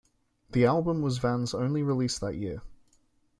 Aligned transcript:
The 0.53 0.65
album 0.65 1.03
was 1.03 1.19
Van's 1.19 1.53
only 1.53 1.83
release 1.83 2.17
that 2.17 2.33
year. 2.33 2.63